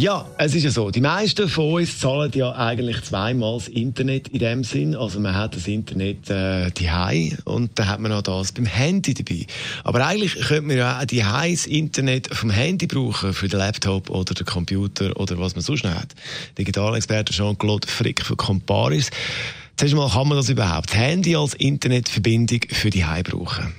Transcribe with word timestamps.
Ja, 0.00 0.24
es 0.38 0.54
ist 0.54 0.64
ja 0.64 0.70
so. 0.70 0.90
Die 0.90 1.02
meisten 1.02 1.46
von 1.46 1.74
uns 1.74 1.98
zahlen 1.98 2.32
ja 2.34 2.56
eigentlich 2.56 3.02
zweimal 3.02 3.58
das 3.58 3.68
Internet 3.68 4.28
in 4.28 4.38
dem 4.38 4.64
Sinn. 4.64 4.96
Also 4.96 5.20
man 5.20 5.34
hat 5.34 5.54
das 5.54 5.68
Internet 5.68 6.30
äh, 6.30 6.70
die 6.70 7.36
und 7.44 7.78
dann 7.78 7.86
hat 7.86 8.00
man 8.00 8.10
auch 8.10 8.22
das 8.22 8.50
beim 8.52 8.64
Handy 8.64 9.12
dabei. 9.12 9.44
Aber 9.84 10.06
eigentlich 10.06 10.36
könnte 10.36 10.62
man 10.62 10.78
ja 10.78 10.98
auch 10.98 11.04
die 11.04 11.18
das 11.18 11.66
Internet 11.66 12.34
vom 12.34 12.48
Handy 12.48 12.86
brauchen 12.86 13.34
für 13.34 13.48
den 13.48 13.58
Laptop 13.58 14.08
oder 14.08 14.32
den 14.32 14.46
Computer 14.46 15.14
oder 15.20 15.38
was 15.38 15.54
man 15.54 15.60
sonst 15.60 15.84
noch 15.84 15.94
hat. 15.94 16.14
Digitalexperte 16.56 17.34
Jean-Claude 17.34 17.86
Frick 17.86 18.24
von 18.24 18.38
Comparis. 18.38 19.10
Zuerst 19.76 19.94
mal, 19.94 20.08
kann 20.08 20.28
man 20.28 20.38
das 20.38 20.48
überhaupt 20.48 20.94
Handy 20.94 21.36
als 21.36 21.52
Internetverbindung 21.52 22.60
für 22.70 22.88
die 22.88 23.04
brauchen? 23.22 23.74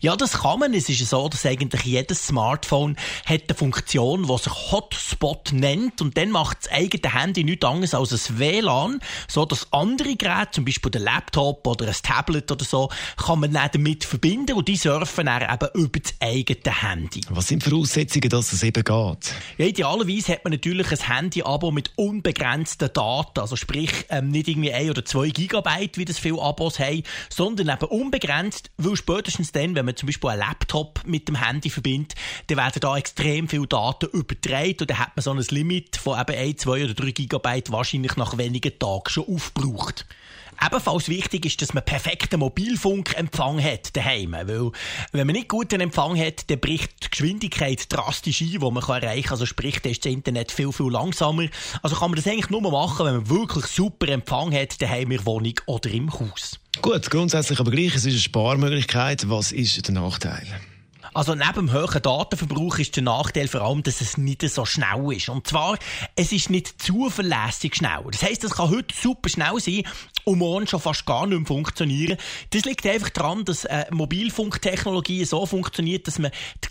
Ja, 0.00 0.16
das 0.16 0.40
kann 0.40 0.60
man. 0.60 0.74
Es 0.74 0.88
ist 0.88 1.08
so, 1.08 1.28
dass 1.28 1.46
eigentlich 1.46 1.82
jedes 1.84 2.26
Smartphone 2.26 2.96
hat 3.24 3.42
eine 3.48 3.56
Funktion, 3.56 4.26
die 4.26 4.38
sich 4.38 4.52
Hotspot 4.72 5.52
nennt 5.52 6.00
und 6.00 6.16
dann 6.16 6.30
macht 6.30 6.58
das 6.64 6.72
eigene 6.72 7.14
Handy 7.14 7.44
nichts 7.44 7.64
anderes 7.64 7.94
als 7.94 8.30
ein 8.30 8.38
WLAN, 8.38 9.00
so 9.28 9.44
dass 9.44 9.72
andere 9.72 10.16
Geräte, 10.16 10.52
zum 10.52 10.64
Beispiel 10.64 10.90
der 10.90 11.00
Laptop 11.00 11.66
oder 11.66 11.86
ein 11.86 11.94
Tablet 12.02 12.50
oder 12.50 12.64
so, 12.64 12.90
kann 13.16 13.40
man 13.40 13.52
dann 13.52 13.70
damit 13.72 14.04
verbinden 14.04 14.56
und 14.56 14.68
die 14.68 14.76
surfen 14.76 15.26
dann 15.26 15.42
eben 15.42 15.68
über 15.74 16.00
das 16.00 16.14
eigene 16.20 16.82
Handy. 16.82 17.20
Was 17.30 17.48
sind 17.48 17.64
die 17.64 17.70
Voraussetzungen, 17.70 18.28
dass 18.28 18.50
das 18.50 18.62
eben 18.62 18.84
geht? 18.84 19.34
Ja, 19.58 19.66
idealerweise 19.66 20.32
hat 20.32 20.44
man 20.44 20.52
natürlich 20.52 20.90
ein 20.90 21.16
Handy-Abo 21.16 21.70
mit 21.70 21.92
unbegrenzten 21.96 22.90
Daten, 22.92 23.40
also 23.40 23.56
sprich 23.56 23.92
ähm, 24.08 24.28
nicht 24.28 24.48
irgendwie 24.48 24.72
ein 24.72 24.90
oder 24.90 25.04
zwei 25.04 25.28
Gigabyte, 25.28 25.98
wie 25.98 26.04
das 26.04 26.18
viele 26.18 26.40
Abos 26.40 26.78
haben, 26.78 27.02
sondern 27.28 27.68
eben 27.68 27.86
unbegrenzt, 27.86 28.70
weil 28.76 28.96
spätestens 28.96 29.52
dann, 29.52 29.74
wenn 29.74 29.81
man 29.84 29.96
zum 29.96 30.06
Beispiel 30.06 30.30
einen 30.30 30.40
Laptop 30.40 31.00
mit 31.04 31.28
dem 31.28 31.36
Handy 31.36 31.70
verbindet, 31.70 32.14
dann 32.46 32.58
werden 32.58 32.80
da 32.80 32.96
extrem 32.96 33.48
viele 33.48 33.66
Daten 33.66 34.06
übertragen 34.12 34.76
und 34.80 34.90
dann 34.90 34.98
hat 34.98 35.16
man 35.16 35.22
so 35.22 35.32
ein 35.32 35.38
Limit 35.50 35.96
von 35.96 36.20
eben 36.20 36.36
1, 36.36 36.62
2 36.62 36.84
oder 36.84 36.94
3 36.94 37.10
Gigabyte 37.10 37.72
wahrscheinlich 37.72 38.16
nach 38.16 38.38
wenigen 38.38 38.78
Tagen 38.78 39.08
schon 39.08 39.26
aufgebraucht. 39.28 40.06
Ebenfalls 40.64 41.08
wichtig 41.08 41.46
ist, 41.46 41.60
dass 41.62 41.74
man 41.74 41.84
perfekten 41.84 42.38
Mobilfunkempfang 42.40 43.62
hat 43.62 43.96
daheim, 43.96 44.32
weil 44.32 44.70
wenn 45.12 45.26
man 45.26 45.34
nicht 45.34 45.48
guten 45.48 45.80
Empfang 45.80 46.16
hat, 46.18 46.48
dann 46.50 46.60
bricht 46.60 47.04
die 47.04 47.10
Geschwindigkeit 47.10 47.92
drastisch 47.92 48.40
ein, 48.42 48.50
die 48.50 48.58
man 48.58 48.76
erreichen 48.76 49.22
kann. 49.24 49.32
Also 49.32 49.46
sprich, 49.46 49.80
dann 49.80 49.92
ist 49.92 50.04
das 50.04 50.12
Internet 50.12 50.52
viel, 50.52 50.70
viel 50.72 50.90
langsamer. 50.90 51.46
Also 51.82 51.96
kann 51.96 52.10
man 52.10 52.16
das 52.16 52.26
eigentlich 52.26 52.50
nur 52.50 52.62
machen, 52.62 53.06
wenn 53.06 53.14
man 53.14 53.30
wirklich 53.30 53.66
super 53.66 54.08
Empfang 54.08 54.54
hat 54.54 54.80
daheim 54.80 55.10
in 55.10 55.18
der 55.18 55.26
Wohnung 55.26 55.54
oder 55.66 55.90
im 55.90 56.12
Haus. 56.12 56.58
Gut, 56.80 57.10
grundsätzlich 57.10 57.58
aber 57.58 57.70
gleich, 57.70 57.94
es 57.94 58.04
ist 58.04 58.12
eine 58.12 58.18
Sparmöglichkeit. 58.20 59.28
Was 59.28 59.52
ist 59.52 59.86
der 59.86 59.94
Nachteil? 59.94 60.46
Also 61.14 61.34
neben 61.34 61.66
dem 61.66 61.72
hohen 61.72 62.02
Datenverbrauch 62.02 62.78
ist 62.78 62.96
der 62.96 63.02
Nachteil 63.02 63.46
vor 63.46 63.60
allem, 63.60 63.82
dass 63.82 64.00
es 64.00 64.16
nicht 64.16 64.42
so 64.48 64.64
schnell 64.64 65.12
ist. 65.12 65.28
Und 65.28 65.46
zwar, 65.46 65.78
es 66.16 66.32
ist 66.32 66.48
nicht 66.48 66.80
zuverlässig 66.82 67.76
schnell. 67.76 68.04
Das 68.10 68.22
heisst, 68.22 68.44
es 68.44 68.52
kann 68.52 68.70
heute 68.70 68.94
super 68.94 69.28
schnell 69.28 69.60
sein 69.60 69.82
und 70.24 70.38
morgen 70.38 70.66
schon 70.66 70.80
fast 70.80 71.04
gar 71.04 71.26
nicht 71.26 71.38
mehr 71.38 71.46
funktionieren. 71.46 72.16
Das 72.50 72.64
liegt 72.64 72.86
einfach 72.86 73.10
daran, 73.10 73.44
dass 73.44 73.64
äh, 73.64 73.86
Mobilfunktechnologie 73.90 75.24
so 75.24 75.44
funktioniert, 75.46 76.06
dass 76.06 76.18
man 76.18 76.30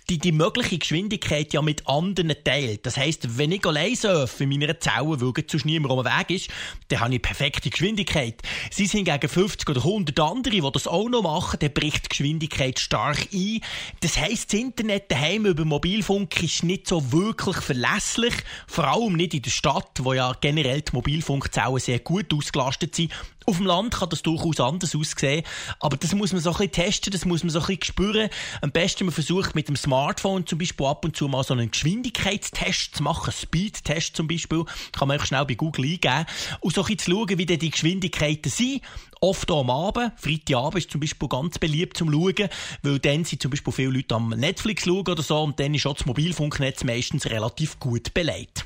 die, 0.09 0.17
die 0.17 0.31
mögliche 0.31 0.77
Geschwindigkeit 0.77 1.53
ja 1.53 1.61
mit 1.61 1.87
anderen 1.87 2.33
teilt. 2.43 2.85
Das 2.85 2.97
heisst, 2.97 3.37
wenn 3.37 3.51
ich 3.51 3.65
allein 3.65 3.95
surfe 3.95 4.43
in 4.43 4.49
meiner 4.49 4.79
Zelle, 4.79 5.21
weil 5.21 5.33
sonst 5.47 5.65
niemand 5.65 5.91
um 5.91 6.03
den 6.03 6.11
Weg 6.11 6.29
ist, 6.31 6.49
dann 6.87 7.01
habe 7.01 7.15
ich 7.15 7.21
perfekte 7.21 7.69
Geschwindigkeit. 7.69 8.41
Sie 8.71 8.87
sind 8.87 9.05
gegen 9.05 9.29
50 9.29 9.69
oder 9.69 9.81
100 9.81 10.19
andere, 10.19 10.55
die 10.55 10.71
das 10.71 10.87
auch 10.87 11.09
noch 11.09 11.21
machen, 11.21 11.59
dann 11.59 11.73
bricht 11.73 12.05
die 12.05 12.09
Geschwindigkeit 12.09 12.79
stark 12.79 13.27
ein. 13.33 13.61
Das 13.99 14.17
heisst, 14.17 14.30
heisst, 14.31 14.53
das 14.53 14.59
Internet 14.59 15.11
daheim 15.11 15.45
über 15.45 15.65
Mobilfunk 15.65 16.41
ist 16.41 16.63
nicht 16.63 16.87
so 16.87 17.11
wirklich 17.11 17.57
verlässlich. 17.57 18.33
Vor 18.67 18.85
allem 18.87 19.13
nicht 19.13 19.33
in 19.33 19.41
der 19.41 19.51
Stadt, 19.51 19.99
wo 20.01 20.13
ja 20.13 20.33
generell 20.39 20.81
die 20.81 20.93
Mobilfunkzellen 20.93 21.79
sehr 21.79 21.99
gut 21.99 22.33
ausgelastet 22.33 22.95
sind. 22.95 23.11
Auf 23.45 23.57
dem 23.57 23.65
Land 23.65 23.95
kann 23.95 24.09
das 24.09 24.21
durchaus 24.21 24.59
anders 24.59 24.95
aussehen, 24.95 25.43
aber 25.79 25.97
das 25.97 26.13
muss 26.13 26.31
man 26.31 26.41
so 26.41 26.51
ein 26.51 26.57
bisschen 26.57 26.71
testen, 26.71 27.11
das 27.11 27.25
muss 27.25 27.43
man 27.43 27.49
so 27.49 27.59
ein 27.59 27.65
bisschen 27.65 27.83
spüren. 27.83 28.29
Am 28.61 28.71
besten 28.71 29.05
man 29.05 29.13
versucht 29.13 29.55
mit 29.55 29.67
dem 29.67 29.75
Smartphone 29.75 30.45
zum 30.45 30.59
Beispiel 30.59 30.85
ab 30.85 31.03
und 31.05 31.15
zu 31.15 31.27
mal 31.27 31.43
so 31.43 31.53
einen 31.53 31.71
Geschwindigkeitstest 31.71 32.95
zu 32.95 33.03
machen, 33.03 33.33
Speedtest 33.33 34.15
zum 34.15 34.27
Beispiel, 34.27 34.63
kann 34.91 35.07
man 35.07 35.19
schnell 35.19 35.45
bei 35.45 35.55
Google 35.55 35.85
eingeben 35.85 36.25
und 36.59 36.75
so 36.75 36.81
ein 36.81 36.95
bisschen 36.95 36.99
zu 36.99 37.11
schauen, 37.11 37.37
wie 37.37 37.45
denn 37.45 37.59
die 37.59 37.71
Geschwindigkeiten 37.71 38.51
sind. 38.51 38.81
Oft 39.21 39.51
am 39.51 39.69
Abend, 39.69 40.13
Freitagabend 40.17 40.77
ist 40.77 40.91
zum 40.91 41.01
Beispiel 41.01 41.27
ganz 41.27 41.59
beliebt 41.59 41.97
zum 41.97 42.11
Schauen, 42.11 42.49
weil 42.81 42.99
dann 42.99 43.23
sind 43.23 43.41
zum 43.41 43.51
Beispiel 43.51 43.73
viele 43.73 43.91
Leute 43.91 44.15
am 44.15 44.29
Netflix 44.29 44.83
schauen 44.83 45.07
oder 45.07 45.21
so 45.21 45.41
und 45.43 45.59
dann 45.59 45.73
ist 45.73 45.85
auch 45.85 45.95
das 45.95 46.05
Mobilfunknetz 46.05 46.83
meistens 46.83 47.27
relativ 47.27 47.79
gut 47.79 48.13
beleidigt. 48.13 48.65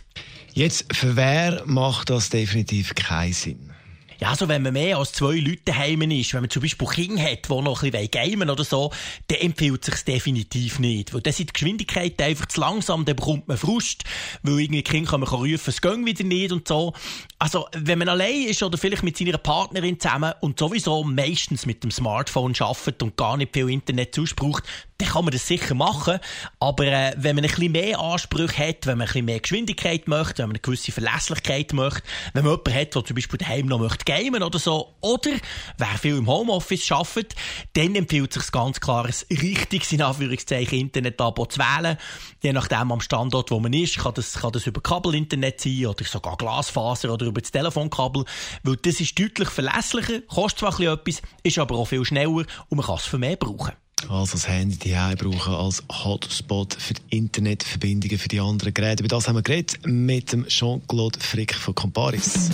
Jetzt, 0.53 0.93
für 0.95 1.17
wer 1.17 1.63
macht 1.65 2.09
das 2.09 2.29
definitiv 2.29 2.95
keinen 2.95 3.33
Sinn? 3.33 3.74
Ja, 4.19 4.29
also 4.29 4.47
wenn 4.47 4.61
man 4.61 4.73
mehr 4.73 4.97
als 4.97 5.11
zwei 5.11 5.35
Leute 5.35 5.61
daheim 5.65 6.01
ist, 6.03 6.33
wenn 6.33 6.41
man 6.41 6.49
zum 6.49 6.61
Beispiel 6.61 6.87
Kinder 6.87 7.21
hat, 7.21 7.49
die 7.49 7.61
noch 7.61 7.83
ein 7.83 7.91
bisschen 7.91 8.11
gamen 8.11 8.49
oder 8.49 8.63
so, 8.63 8.91
dann 9.27 9.39
empfiehlt 9.39 9.87
es 9.87 9.93
sich 9.93 10.05
definitiv 10.05 10.79
nicht. 10.79 11.13
Weil 11.13 11.21
dann 11.21 11.33
sind 11.33 11.49
die 11.49 11.53
Geschwindigkeiten 11.53 12.23
einfach 12.23 12.45
zu 12.45 12.61
langsam, 12.61 13.05
dann 13.05 13.15
bekommt 13.15 13.47
man 13.47 13.57
Frust, 13.57 14.03
weil 14.43 14.61
irgendwie 14.61 14.83
Kinder 14.83 15.11
kann 15.11 15.19
man 15.21 15.29
rufen, 15.29 15.69
es 15.69 15.81
geht 15.81 16.05
wieder 16.05 16.23
nicht 16.23 16.51
und 16.51 16.67
so. 16.67 16.93
Also, 17.39 17.67
wenn 17.73 17.99
man 17.99 18.09
allein 18.09 18.43
ist 18.43 18.63
oder 18.63 18.77
vielleicht 18.77 19.03
mit 19.03 19.17
seiner 19.17 19.37
Partnerin 19.37 19.99
zusammen 19.99 20.33
und 20.41 20.57
sowieso 20.59 21.03
meistens 21.03 21.65
mit 21.65 21.83
dem 21.83 21.91
Smartphone 21.91 22.55
arbeitet 22.59 23.03
und 23.03 23.17
gar 23.17 23.37
nicht 23.37 23.53
viel 23.53 23.69
Internet 23.69 24.15
braucht, 24.35 24.63
dann 25.05 25.13
kann 25.13 25.25
man 25.25 25.31
das 25.31 25.47
sicher 25.47 25.75
machen. 25.75 26.19
Aber 26.59 26.85
äh, 26.85 27.13
wenn 27.17 27.35
man 27.35 27.45
ein 27.45 27.49
bisschen 27.49 27.71
mehr 27.71 27.99
Ansprüche 27.99 28.67
hat, 28.67 28.85
wenn 28.85 28.97
man 28.97 29.07
ein 29.07 29.07
bisschen 29.07 29.25
mehr 29.25 29.39
Geschwindigkeit 29.39 30.07
möchte, 30.07 30.39
wenn 30.39 30.49
man 30.49 30.55
eine 30.55 30.59
gewisse 30.59 30.91
Verlässlichkeit 30.91 31.73
möchte, 31.73 32.01
wenn 32.33 32.43
man 32.43 32.53
jemanden 32.53 32.73
hat, 32.73 32.95
der 32.95 33.05
zum 33.05 33.15
Beispiel 33.15 33.37
daheim 33.37 33.67
noch 33.67 33.79
möchte 33.79 34.05
gamen 34.05 34.43
oder 34.43 34.59
so, 34.59 34.95
oder 35.01 35.31
wer 35.77 35.87
viel 35.99 36.17
im 36.17 36.27
Homeoffice 36.27 36.91
arbeitet, 36.91 37.35
dann 37.73 37.95
empfiehlt 37.95 38.33
sich 38.33 38.51
ganz 38.51 38.79
klar, 38.79 39.05
ein 39.05 39.37
richtiges, 39.37 39.91
in 39.91 40.01
Anführungszeichen, 40.01 40.79
Internet-Abo 40.79 41.45
zu 41.45 41.59
wählen. 41.59 41.97
Je 42.41 42.53
nachdem 42.53 42.91
am 42.91 43.01
Standort, 43.01 43.51
wo 43.51 43.59
man 43.59 43.73
ist, 43.73 43.97
kann 43.97 44.13
das, 44.13 44.33
kann 44.33 44.51
das 44.51 44.67
über 44.67 44.81
Kabelinternet 44.81 45.61
sein 45.61 45.85
oder 45.85 46.03
sogar 46.05 46.37
Glasfaser 46.37 47.13
oder 47.13 47.27
über 47.27 47.41
das 47.41 47.51
Telefonkabel, 47.51 48.25
weil 48.63 48.75
das 48.77 48.99
ist 48.99 49.17
deutlich 49.19 49.49
verlässlicher, 49.49 50.21
kostet 50.21 50.59
zwar 50.59 50.79
ein 50.79 50.97
bisschen 51.03 51.21
etwas, 51.21 51.21
ist 51.43 51.59
aber 51.59 51.75
auch 51.75 51.85
viel 51.85 52.05
schneller 52.05 52.45
und 52.69 52.77
man 52.77 52.85
kann 52.85 52.95
es 52.95 53.05
für 53.05 53.17
mehr 53.17 53.35
brauchen. 53.35 53.73
Also 54.09 54.33
das 54.33 54.47
Handy 54.47 54.77
die 54.77 55.15
brauchen 55.15 55.53
als 55.53 55.83
Hotspot 55.91 56.75
für 56.75 56.93
die 56.93 57.17
Internetverbindungen 57.17 58.17
für 58.17 58.27
die 58.27 58.39
anderen 58.39 58.73
Geräte. 58.73 59.03
Über 59.03 59.07
das 59.07 59.27
haben 59.27 59.35
wir 59.35 59.41
geredet 59.41 59.79
mit 59.85 60.31
dem 60.31 60.45
Jean-Claude 60.47 61.19
Frick 61.19 61.55
von 61.55 61.73
Comparis. 61.73 62.49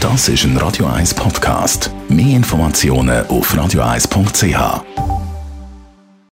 Das 0.00 0.28
ist 0.28 0.44
ein 0.44 0.56
Radio 0.56 0.86
1 0.86 1.14
Podcast. 1.14 1.90
Mehr 2.08 2.36
Informationen 2.36 3.24
auf 3.28 3.54
radio1.ch. 3.54 5.21